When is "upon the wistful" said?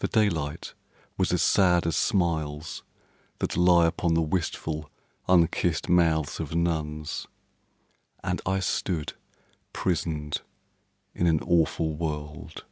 3.86-4.90